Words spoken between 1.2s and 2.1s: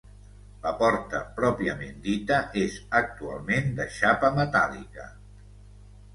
pròpiament